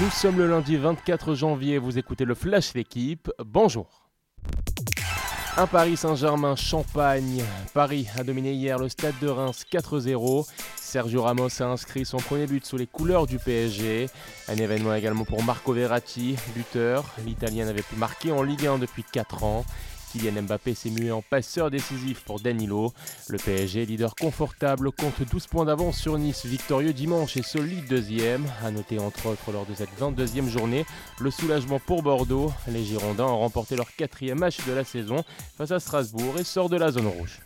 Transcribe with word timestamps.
Nous 0.00 0.10
sommes 0.10 0.38
le 0.38 0.48
lundi 0.48 0.76
24 0.76 1.34
janvier, 1.34 1.78
vous 1.78 1.98
écoutez 1.98 2.24
le 2.24 2.36
Flash 2.36 2.72
L'équipe, 2.74 3.32
bonjour. 3.44 4.08
Un 5.56 5.66
Paris 5.66 5.96
Saint-Germain 5.96 6.54
Champagne. 6.54 7.42
Paris 7.74 8.06
a 8.16 8.22
dominé 8.22 8.52
hier 8.52 8.78
le 8.78 8.88
stade 8.88 9.18
de 9.20 9.26
Reims 9.26 9.64
4-0. 9.68 10.46
Sergio 10.76 11.22
Ramos 11.22 11.60
a 11.60 11.64
inscrit 11.64 12.04
son 12.04 12.18
premier 12.18 12.46
but 12.46 12.64
sous 12.64 12.76
les 12.76 12.86
couleurs 12.86 13.26
du 13.26 13.38
PSG. 13.38 14.08
Un 14.46 14.56
événement 14.56 14.94
également 14.94 15.24
pour 15.24 15.42
Marco 15.42 15.72
Verratti, 15.72 16.36
buteur. 16.54 17.04
L'Italien 17.26 17.64
n'avait 17.64 17.82
plus 17.82 17.96
marqué 17.96 18.30
en 18.30 18.44
Ligue 18.44 18.66
1 18.66 18.78
depuis 18.78 19.02
4 19.02 19.42
ans. 19.42 19.64
Kylian 20.12 20.42
Mbappé 20.42 20.74
s'est 20.74 20.90
mué 20.90 21.10
en 21.10 21.22
passeur 21.22 21.70
décisif 21.70 22.20
pour 22.24 22.40
Danilo. 22.40 22.92
Le 23.28 23.38
PSG, 23.38 23.86
leader 23.86 24.14
confortable, 24.14 24.90
compte 24.92 25.22
12 25.22 25.46
points 25.46 25.64
d'avance 25.64 25.98
sur 25.98 26.18
Nice, 26.18 26.46
victorieux 26.46 26.92
dimanche 26.92 27.36
et 27.36 27.42
solide 27.42 27.86
deuxième. 27.88 28.46
A 28.64 28.70
noter 28.70 28.98
entre 28.98 29.26
autres 29.26 29.52
lors 29.52 29.66
de 29.66 29.74
cette 29.74 29.90
22e 30.00 30.48
journée 30.48 30.84
le 31.20 31.30
soulagement 31.30 31.78
pour 31.78 32.02
Bordeaux. 32.02 32.52
Les 32.68 32.84
Girondins 32.84 33.24
ont 33.24 33.38
remporté 33.38 33.76
leur 33.76 33.94
quatrième 33.94 34.38
match 34.38 34.58
de 34.66 34.72
la 34.72 34.84
saison 34.84 35.24
face 35.56 35.70
à 35.70 35.80
Strasbourg 35.80 36.38
et 36.38 36.44
sortent 36.44 36.72
de 36.72 36.76
la 36.76 36.90
zone 36.90 37.06
rouge. 37.06 37.40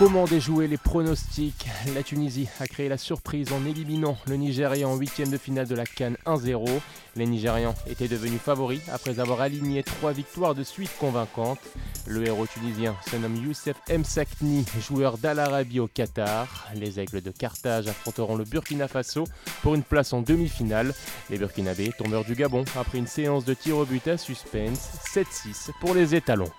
Comment 0.00 0.24
déjouer 0.24 0.66
les 0.66 0.78
pronostics? 0.78 1.66
La 1.94 2.02
Tunisie 2.02 2.48
a 2.58 2.66
créé 2.66 2.88
la 2.88 2.96
surprise 2.96 3.52
en 3.52 3.66
éliminant 3.66 4.16
le 4.26 4.36
Nigeria 4.36 4.88
en 4.88 4.96
huitième 4.96 5.28
de 5.28 5.36
finale 5.36 5.68
de 5.68 5.74
la 5.74 5.84
Cannes 5.84 6.16
1-0. 6.24 6.66
Les 7.16 7.26
Nigérians 7.26 7.74
étaient 7.86 8.08
devenus 8.08 8.40
favoris 8.40 8.80
après 8.90 9.20
avoir 9.20 9.42
aligné 9.42 9.82
trois 9.82 10.12
victoires 10.12 10.54
de 10.54 10.62
suite 10.62 10.90
convaincantes. 10.98 11.60
Le 12.06 12.26
héros 12.26 12.46
tunisien 12.46 12.96
se 13.10 13.16
nomme 13.16 13.36
Youssef 13.44 13.76
Msakni, 13.90 14.64
joueur 14.80 15.18
d'Al 15.18 15.38
Arabi 15.38 15.80
au 15.80 15.86
Qatar. 15.86 16.68
Les 16.74 16.98
Aigles 16.98 17.20
de 17.20 17.30
Carthage 17.30 17.86
affronteront 17.86 18.36
le 18.36 18.44
Burkina 18.44 18.88
Faso 18.88 19.24
pour 19.60 19.74
une 19.74 19.82
place 19.82 20.14
en 20.14 20.22
demi-finale. 20.22 20.94
Les 21.28 21.36
Burkinabés, 21.36 21.92
tombeurs 21.98 22.24
du 22.24 22.34
Gabon, 22.34 22.64
après 22.74 22.96
une 22.96 23.06
séance 23.06 23.44
de 23.44 23.52
tir 23.52 23.76
au 23.76 23.84
but 23.84 24.08
à 24.08 24.16
suspense, 24.16 24.92
7-6 25.14 25.72
pour 25.78 25.92
les 25.92 26.14
étalons. 26.14 26.50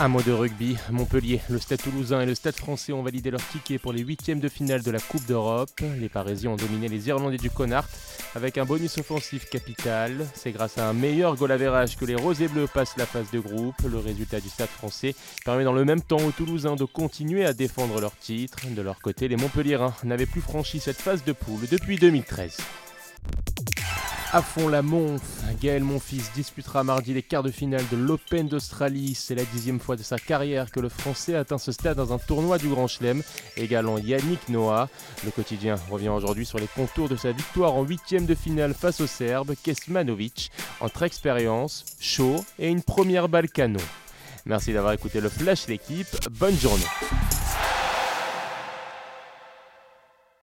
Un 0.00 0.08
mot 0.08 0.22
de 0.22 0.32
rugby, 0.32 0.76
Montpellier, 0.90 1.40
le 1.48 1.60
Stade 1.60 1.80
toulousain 1.80 2.20
et 2.20 2.26
le 2.26 2.34
Stade 2.34 2.56
français 2.56 2.92
ont 2.92 3.04
validé 3.04 3.30
leur 3.30 3.46
ticket 3.46 3.78
pour 3.78 3.92
les 3.92 4.02
huitièmes 4.02 4.40
de 4.40 4.48
finale 4.48 4.82
de 4.82 4.90
la 4.90 4.98
Coupe 4.98 5.24
d'Europe. 5.26 5.70
Les 6.00 6.08
Parisiens 6.08 6.50
ont 6.50 6.56
dominé 6.56 6.88
les 6.88 7.06
Irlandais 7.08 7.36
du 7.36 7.48
Connard 7.48 7.88
avec 8.34 8.58
un 8.58 8.64
bonus 8.64 8.98
offensif 8.98 9.48
capital. 9.48 10.26
C'est 10.34 10.50
grâce 10.50 10.78
à 10.78 10.88
un 10.88 10.94
meilleur 10.94 11.36
goal 11.36 11.52
average 11.52 11.96
que 11.96 12.04
les 12.04 12.16
Roses 12.16 12.42
et 12.42 12.48
Bleus 12.48 12.66
passent 12.66 12.96
la 12.96 13.06
phase 13.06 13.30
de 13.32 13.38
groupe. 13.38 13.76
Le 13.88 13.98
résultat 13.98 14.40
du 14.40 14.48
Stade 14.48 14.68
français 14.68 15.14
permet 15.44 15.62
dans 15.62 15.72
le 15.72 15.84
même 15.84 16.02
temps 16.02 16.20
aux 16.20 16.32
Toulousains 16.32 16.74
de 16.74 16.84
continuer 16.84 17.46
à 17.46 17.52
défendre 17.52 18.00
leur 18.00 18.16
titre. 18.16 18.58
De 18.68 18.82
leur 18.82 18.98
côté, 18.98 19.28
les 19.28 19.36
Montpelliérains 19.36 19.94
n'avaient 20.02 20.26
plus 20.26 20.40
franchi 20.40 20.80
cette 20.80 21.00
phase 21.00 21.22
de 21.24 21.32
poule 21.32 21.68
depuis 21.70 21.98
2013. 21.98 22.56
À 24.34 24.42
fond 24.42 24.66
la 24.66 24.82
Monf, 24.82 25.22
Gaël 25.62 25.84
Monfils 25.84 26.24
disputera 26.34 26.82
mardi 26.82 27.14
les 27.14 27.22
quarts 27.22 27.44
de 27.44 27.52
finale 27.52 27.84
de 27.92 27.96
l'Open 27.96 28.48
d'Australie. 28.48 29.14
C'est 29.14 29.36
la 29.36 29.44
dixième 29.44 29.78
fois 29.78 29.94
de 29.94 30.02
sa 30.02 30.18
carrière 30.18 30.72
que 30.72 30.80
le 30.80 30.88
Français 30.88 31.36
atteint 31.36 31.56
ce 31.56 31.70
stade 31.70 31.96
dans 31.96 32.12
un 32.12 32.18
tournoi 32.18 32.58
du 32.58 32.66
Grand 32.66 32.88
Chelem, 32.88 33.22
égalant 33.56 33.96
Yannick 33.96 34.48
Noah. 34.48 34.88
Le 35.24 35.30
quotidien 35.30 35.76
revient 35.88 36.08
aujourd'hui 36.08 36.46
sur 36.46 36.58
les 36.58 36.66
contours 36.66 37.08
de 37.08 37.14
sa 37.14 37.30
victoire 37.30 37.74
en 37.74 37.84
huitième 37.84 38.26
de 38.26 38.34
finale 38.34 38.74
face 38.74 39.00
au 39.00 39.06
Serbe 39.06 39.54
Kesmanovic, 39.62 40.50
entre 40.80 41.04
expérience, 41.04 41.84
chaud 42.00 42.44
et 42.58 42.66
une 42.66 42.82
première 42.82 43.28
balle 43.28 43.48
canon. 43.48 43.78
Merci 44.46 44.72
d'avoir 44.72 44.94
écouté 44.94 45.20
le 45.20 45.28
Flash 45.28 45.68
l'équipe, 45.68 46.08
bonne 46.32 46.58
journée. 46.58 46.82